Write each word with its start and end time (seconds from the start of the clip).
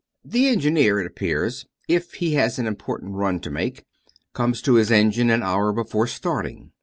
The 0.25 0.47
engineer, 0.47 0.99
it 0.99 1.05
appears, 1.05 1.67
if 1.87 2.13
he 2.13 2.33
has 2.33 2.57
an 2.57 2.65
important 2.65 3.13
run 3.13 3.39
to 3.41 3.51
make, 3.51 3.83
comes 4.33 4.59
to 4.63 4.73
his 4.73 4.89
engine 4.89 5.29
an 5.29 5.43
hour 5.43 5.71
before 5.71 6.07
starting. 6.07 6.71